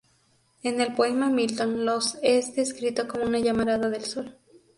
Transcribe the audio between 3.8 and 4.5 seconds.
del Sol.